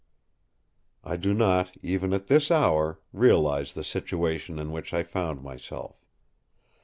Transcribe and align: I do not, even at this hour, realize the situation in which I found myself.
I 1.03 1.15
do 1.15 1.31
not, 1.31 1.77
even 1.83 2.11
at 2.11 2.25
this 2.25 2.49
hour, 2.49 2.99
realize 3.13 3.73
the 3.73 3.83
situation 3.83 4.57
in 4.57 4.71
which 4.71 4.95
I 4.95 5.03
found 5.03 5.43
myself. 5.43 6.03